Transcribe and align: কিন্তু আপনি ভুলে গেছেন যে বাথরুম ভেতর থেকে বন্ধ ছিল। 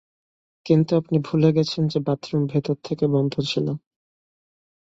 কিন্তু 0.65 0.91
আপনি 0.95 1.17
ভুলে 1.19 1.49
গেছেন 1.57 1.83
যে 1.87 1.99
বাথরুম 2.07 2.43
ভেতর 2.47 2.75
থেকে 2.83 3.05
বন্ধ 3.07 3.33
ছিল। 3.51 3.67